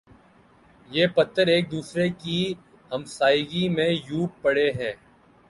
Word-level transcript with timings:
یہ 0.89 1.07
پتھر 1.15 1.47
ایک 1.47 1.69
دوسرے 1.71 2.07
کی 2.17 2.53
ہمسائیگی 2.91 3.67
میں 3.69 3.89
یوں 3.89 4.27
پڑے 4.41 4.69
ہیں 4.71 4.93